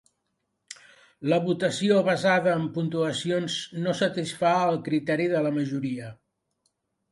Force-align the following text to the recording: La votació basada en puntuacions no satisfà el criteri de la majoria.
La 1.33 1.37
votació 1.43 1.99
basada 2.07 2.55
en 2.61 2.65
puntuacions 2.79 3.59
no 3.85 3.95
satisfà 4.01 4.57
el 4.73 4.83
criteri 4.91 5.31
de 5.37 5.45
la 5.49 5.55
majoria. 5.61 6.11